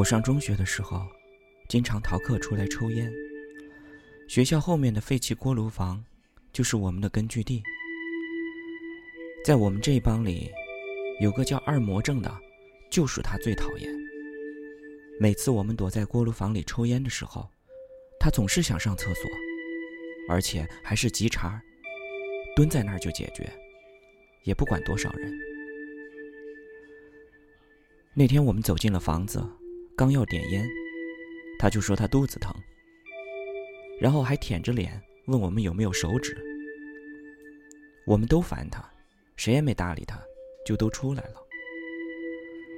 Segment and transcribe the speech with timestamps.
[0.00, 1.06] 我上中学的时候，
[1.68, 3.12] 经常逃课出来抽烟。
[4.26, 6.02] 学校后面的废弃锅炉房，
[6.54, 7.62] 就是我们的根据地。
[9.44, 10.50] 在我们这一帮里，
[11.20, 12.34] 有个叫二魔怔的，
[12.90, 13.94] 就属他最讨厌。
[15.20, 17.46] 每次我们躲在锅炉房里抽烟的时候，
[18.18, 19.30] 他总是想上厕所，
[20.30, 21.60] 而且还是急茬，
[22.56, 23.52] 蹲在那儿就解决，
[24.44, 25.30] 也不管多少人。
[28.14, 29.46] 那天我们走进了房子。
[30.00, 30.66] 刚要点烟，
[31.58, 32.50] 他就说他肚子疼，
[34.00, 36.34] 然后还舔着脸问我们有没有手纸。
[38.06, 38.82] 我们都烦他，
[39.36, 40.18] 谁也没搭理他，
[40.64, 41.34] 就都出来了。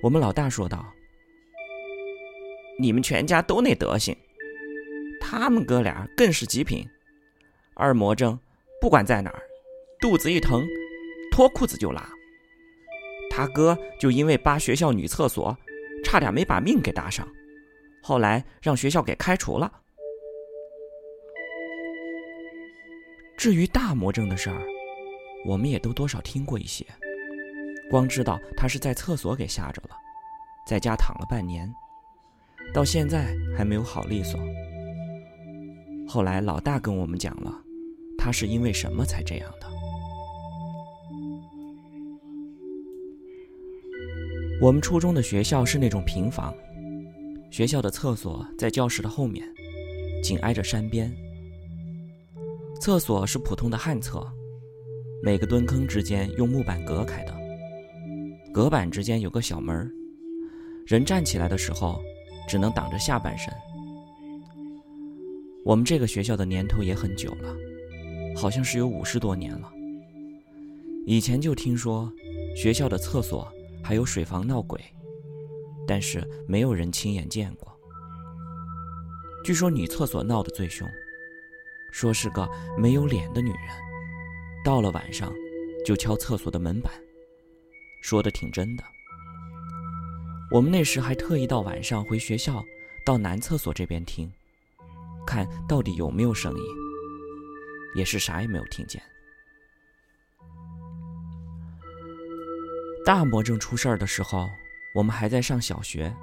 [0.00, 0.86] 我们老大说道
[2.78, 4.16] ：“你们全家都那德行，
[5.20, 6.86] 他们哥俩更是极品。
[7.74, 8.38] 二魔怔，
[8.80, 9.42] 不管在哪儿，
[10.00, 10.64] 肚子一疼，
[11.32, 12.08] 脱裤子就拉。
[13.28, 15.58] 他哥就因为扒学校女厕所。”
[16.04, 17.28] 差点没把命给搭上，
[18.02, 19.70] 后来让学校给开除了。
[23.36, 24.62] 至于大魔怔的事儿，
[25.46, 26.84] 我们也都多少听过一些，
[27.88, 29.96] 光知道他是在厕所给吓着了，
[30.66, 31.72] 在家躺了半年，
[32.74, 34.40] 到现在还没有好利索。
[36.08, 37.54] 后来老大跟我们讲了，
[38.16, 39.77] 他是因为什么才这样的。
[44.60, 46.52] 我们初中的学校是那种平房，
[47.48, 49.46] 学校的厕所在教室的后面，
[50.20, 51.14] 紧挨着山边。
[52.80, 54.26] 厕所是普通的旱厕，
[55.22, 57.32] 每个蹲坑之间用木板隔开的，
[58.52, 59.88] 隔板之间有个小门
[60.88, 62.00] 人站起来的时候
[62.48, 63.54] 只能挡着下半身。
[65.64, 67.56] 我们这个学校的年头也很久了，
[68.34, 69.70] 好像是有五十多年了。
[71.06, 72.12] 以前就听说
[72.56, 73.46] 学校的厕所。
[73.88, 74.78] 还有水房闹鬼，
[75.86, 77.74] 但是没有人亲眼见过。
[79.42, 80.86] 据说女厕所闹得最凶，
[81.90, 83.60] 说是个没有脸的女人，
[84.62, 85.32] 到了晚上
[85.86, 86.92] 就敲厕所的门板，
[88.02, 88.84] 说的挺真的。
[90.50, 92.62] 我们那时还特意到晚上回学校，
[93.06, 94.30] 到男厕所这边听，
[95.26, 96.64] 看到底有没有声音，
[97.96, 99.02] 也是啥也没有听见。
[103.08, 104.50] 大魔怔出事儿的时候，
[104.92, 106.14] 我们还在上小学。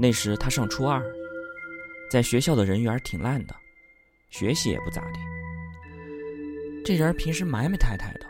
[0.00, 1.04] 那时他上初二，
[2.10, 3.54] 在学校的人缘挺烂的，
[4.30, 5.20] 学习也不咋地。
[6.82, 8.20] 这人平时埋埋汰汰的，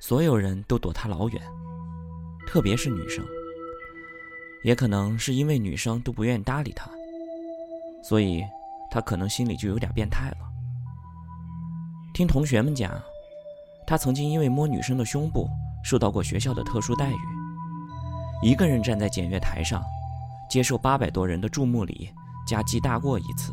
[0.00, 1.40] 所有人都躲他老远，
[2.44, 3.24] 特别是女生。
[4.64, 6.90] 也可能是因为女生都不愿意搭理他，
[8.02, 8.42] 所以
[8.90, 10.38] 他可能心里就有点变态了。
[12.12, 13.00] 听同学们讲，
[13.86, 15.48] 他曾经因为摸女生的胸部。
[15.84, 17.18] 受到过学校的特殊待遇，
[18.42, 19.84] 一个人站在检阅台上，
[20.48, 22.10] 接受八百多人的注目礼
[22.46, 23.52] 加记大过一次。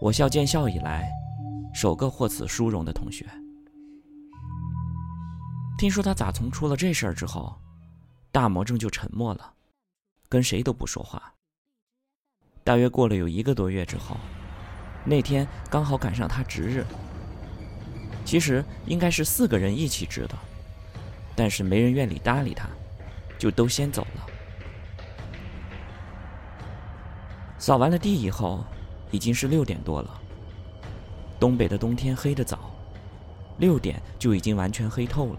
[0.00, 1.08] 我校建校以来，
[1.72, 3.24] 首个获此殊荣的同学。
[5.78, 7.56] 听说他咋从出了这事儿之后，
[8.32, 9.54] 大魔怔就沉默了，
[10.28, 11.32] 跟谁都不说话。
[12.64, 14.16] 大约过了有一个多月之后，
[15.04, 16.84] 那天刚好赶上他值日，
[18.24, 20.36] 其实应该是四个人一起值的。
[21.40, 22.68] 但是没人愿意搭理他，
[23.38, 24.26] 就都先走了。
[27.58, 28.62] 扫完了地以后，
[29.10, 30.20] 已经是六点多了。
[31.38, 32.70] 东北的冬天黑得早，
[33.56, 35.38] 六点就已经完全黑透了。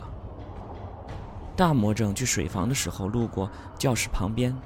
[1.56, 3.48] 大魔怔去水房的时候，路过
[3.78, 4.58] 教室旁边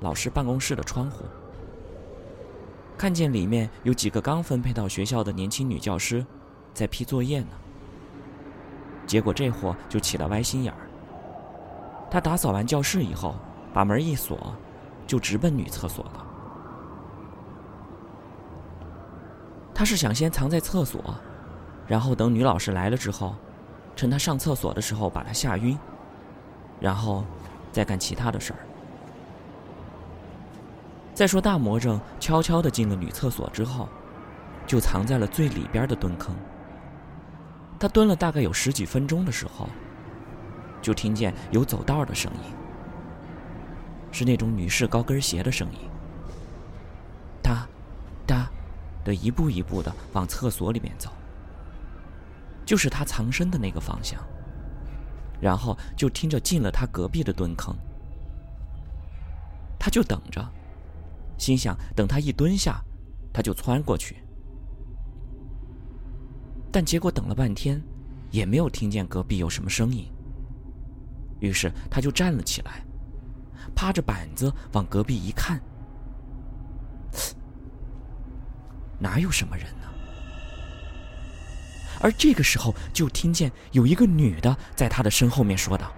[0.00, 1.26] 老师办公室的窗户，
[2.96, 6.24] 看见里面有几个刚分配到学校的年轻女教师，
[6.72, 7.48] 在批作业呢。
[9.10, 10.86] 结果这货就起了歪心眼儿。
[12.08, 13.34] 他打扫完教室以后，
[13.74, 14.54] 把门一锁，
[15.04, 16.26] 就直奔女厕所了。
[19.74, 21.02] 他是想先藏在厕所，
[21.88, 23.34] 然后等女老师来了之后，
[23.96, 25.76] 趁他上厕所的时候把他吓晕，
[26.78, 27.24] 然后
[27.72, 28.60] 再干其他的事儿。
[31.12, 33.88] 再说大魔怔悄悄的进了女厕所之后，
[34.68, 36.32] 就藏在了最里边的蹲坑。
[37.80, 39.66] 他蹲了大概有十几分钟的时候，
[40.82, 42.54] 就听见有走道的声音，
[44.12, 45.88] 是那种女士高跟鞋的声音，
[47.42, 47.66] 哒，
[48.26, 48.50] 哒，
[49.02, 51.10] 的一步一步的往厕所里面走，
[52.66, 54.22] 就是他藏身的那个方向。
[55.40, 57.74] 然后就听着进了他隔壁的蹲坑，
[59.78, 60.46] 他就等着，
[61.38, 62.78] 心想等他一蹲下，
[63.32, 64.22] 他就窜过去。
[66.72, 67.82] 但结果等了半天，
[68.30, 70.06] 也没有听见隔壁有什么声音。
[71.40, 72.84] 于是他就站了起来，
[73.74, 75.60] 趴着板子往隔壁一看，
[78.98, 79.86] 哪有什么人呢？
[82.02, 85.92] 而这个时候，就听见有一个女的在他的身后面说道：“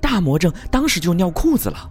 [0.00, 1.90] 大魔怔当时就尿裤子了，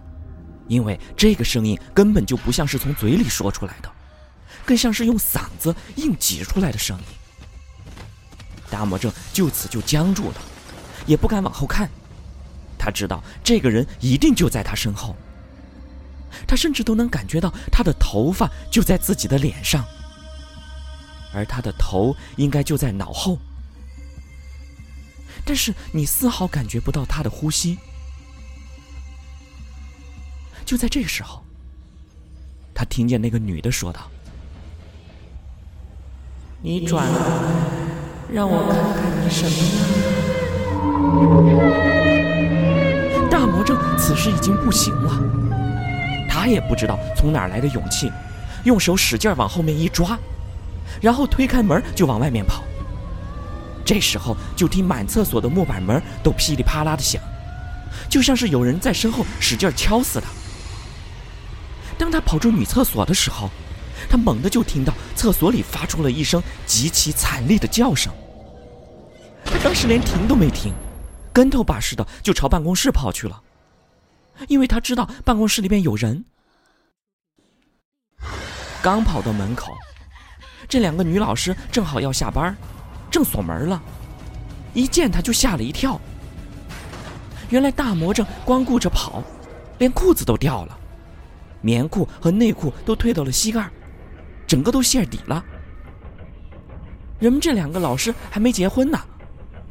[0.70, 3.90] 因为这个声音根本就不像是从嘴里说出来的，
[4.64, 7.04] 更像是用嗓子硬挤出来的声音。
[8.70, 10.36] 大魔怔就此就僵住了，
[11.06, 11.90] 也不敢往后看。
[12.78, 15.16] 他知道这个人一定就在他身后。
[16.46, 19.84] 他甚至都能感觉到他的头发就在自己的脸上，
[21.34, 23.36] 而他的头应该就在脑后。
[25.44, 27.76] 但是你丝毫感觉不到他的呼吸。
[30.70, 31.42] 就在这个时候，
[32.72, 34.08] 他听见那个女的说道
[36.62, 37.26] ：“你转过来。”
[38.32, 39.56] 让我看看你什么
[43.18, 43.28] 样。
[43.28, 45.20] 大魔怔此时已经不行了，
[46.28, 48.08] 他也不知道从哪来的勇气，
[48.62, 50.16] 用手使劲往后面一抓，
[51.02, 52.62] 然后推开门就往外面跑。
[53.84, 57.20] 这时候就听满厕所的木板门都噼里啪啦的响，
[58.08, 60.26] 就像是有人在身后使劲敲似的。
[62.00, 63.50] 当他跑出女厕所的时候，
[64.08, 68.10] 他猛地就听到厕所里发出了一声极其惨厉的叫声。
[69.44, 70.72] 他当时连停都没停，
[71.30, 73.42] 跟头把式的就朝办公室跑去了，
[74.48, 76.24] 因为他知道办公室里面有人。
[78.80, 79.76] 刚跑到门口，
[80.66, 82.56] 这两个女老师正好要下班，
[83.10, 83.82] 正锁门了，
[84.72, 86.00] 一见他就吓了一跳。
[87.50, 89.22] 原来大魔怔光顾着跑，
[89.76, 90.78] 连裤子都掉了，
[91.60, 93.68] 棉裤和内裤都退到了膝盖，
[94.46, 95.44] 整个都陷底了。
[97.18, 98.98] 人们这两个老师还没结婚呢。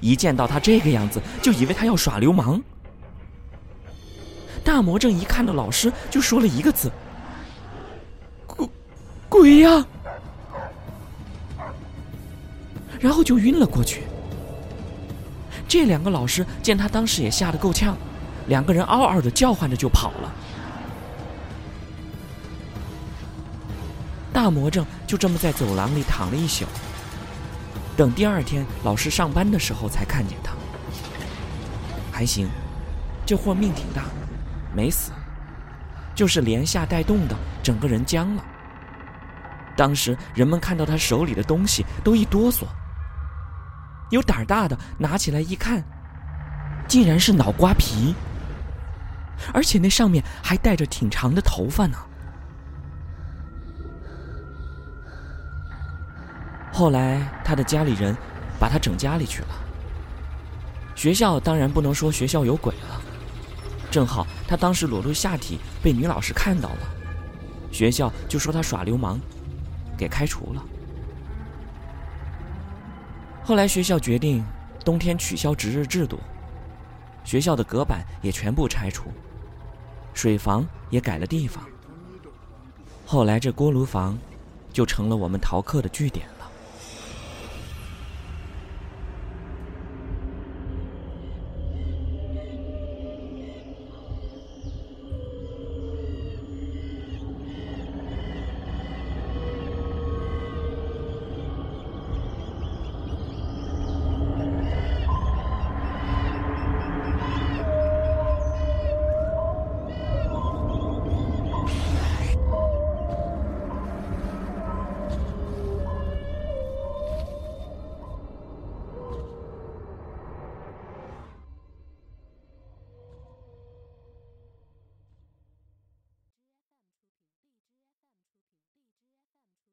[0.02, 2.62] 一见到他这个样子，就以为他要耍流氓。
[4.64, 6.92] 大魔怔一看到老师，就说了一个字
[8.48, 8.70] ：“鬼，
[9.28, 9.86] 鬼呀！”
[13.00, 14.04] 然后就晕了过去。
[15.68, 17.98] 这两个老师见他当时也吓得够呛，
[18.48, 20.34] 两个人嗷嗷的叫唤着就跑了。
[24.40, 26.64] 大魔怔就这么在走廊里躺了一宿。
[27.98, 30.54] 等第二天老师上班的时候，才看见他。
[32.10, 32.48] 还行，
[33.26, 34.04] 这货命挺大，
[34.74, 35.12] 没死，
[36.16, 38.46] 就是连吓带冻的，整个人僵了。
[39.76, 42.64] 当时人们看到他手里的东西都一哆嗦，
[44.10, 45.84] 有胆大的拿起来一看，
[46.88, 48.16] 竟然是脑瓜皮，
[49.54, 51.98] 而且那上面还带着挺长的头发呢。
[56.80, 58.16] 后来，他的家里人
[58.58, 59.48] 把他整家里去了。
[60.96, 63.02] 学校当然不能说学校有鬼了。
[63.92, 66.80] 正好他当时裸露下体被女老师看到了，
[67.70, 69.20] 学校就说他耍流氓，
[69.98, 70.64] 给开除了。
[73.44, 74.42] 后来学校决定
[74.86, 76.18] 冬天取消值日制度，
[77.26, 79.12] 学校的隔板也全部拆除，
[80.14, 81.62] 水房也改了地方。
[83.06, 84.18] 后来这锅炉房
[84.72, 86.26] 就成了我们逃课的据点。